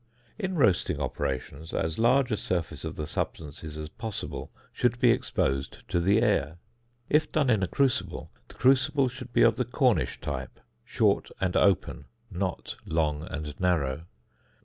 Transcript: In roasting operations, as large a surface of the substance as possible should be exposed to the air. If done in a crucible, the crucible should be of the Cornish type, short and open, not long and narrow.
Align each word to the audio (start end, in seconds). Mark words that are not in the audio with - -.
In 0.39 0.55
roasting 0.55 0.99
operations, 0.99 1.75
as 1.75 1.99
large 1.99 2.31
a 2.31 2.37
surface 2.37 2.83
of 2.85 2.95
the 2.95 3.05
substance 3.05 3.63
as 3.63 3.87
possible 3.87 4.51
should 4.73 4.97
be 4.99 5.11
exposed 5.11 5.87
to 5.89 5.99
the 5.99 6.23
air. 6.23 6.57
If 7.07 7.31
done 7.31 7.51
in 7.51 7.61
a 7.61 7.67
crucible, 7.67 8.31
the 8.47 8.55
crucible 8.55 9.09
should 9.09 9.31
be 9.31 9.43
of 9.43 9.57
the 9.57 9.63
Cornish 9.65 10.19
type, 10.19 10.59
short 10.83 11.29
and 11.39 11.55
open, 11.55 12.05
not 12.31 12.77
long 12.83 13.27
and 13.29 13.53
narrow. 13.59 14.07